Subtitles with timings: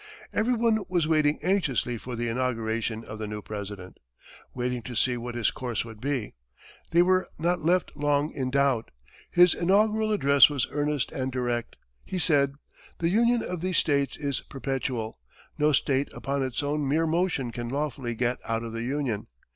[0.33, 3.99] Everyone was waiting anxiously for the inauguration of the new President
[4.51, 6.33] waiting to see what his course would be.
[6.89, 8.89] They were not left long in doubt.
[9.29, 11.75] His inaugural address was earnest and direct.
[12.03, 12.55] He said,
[12.97, 15.19] "The union of these States is perpetual.
[15.59, 19.27] No State upon its own mere motion can lawfully get out of the Union.